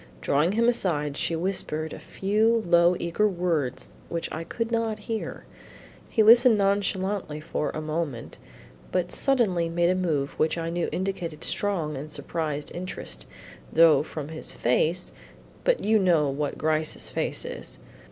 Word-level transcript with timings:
Drawing 0.19 0.53
him 0.53 0.67
aside, 0.67 1.15
she 1.15 1.35
whispered 1.35 1.93
a 1.93 1.99
few 1.99 2.63
low 2.65 2.95
eager 2.99 3.27
words 3.27 3.87
which 4.09 4.31
I 4.33 4.43
could 4.43 4.71
not 4.71 4.97
hear. 5.05 5.45
He 6.09 6.23
listened 6.23 6.57
nonchalantly 6.57 7.39
for 7.39 7.69
a 7.69 7.81
moment 7.81 8.39
but 8.91 9.11
suddenly 9.11 9.69
made 9.69 9.91
a 9.91 9.93
move 9.95 10.31
which 10.39 10.57
I 10.57 10.71
knew 10.71 10.89
indicated 10.91 11.43
strong 11.43 11.95
and 11.97 12.09
surprised 12.09 12.71
interest, 12.73 13.27
though 13.71 14.01
from 14.01 14.29
his 14.29 14.53
face 14.53 15.13
but 15.63 15.83
you 15.85 15.99
know 15.99 16.31
what 16.31 16.57
Gryce's 16.57 17.09
face 17.09 17.45
is. 17.45 17.77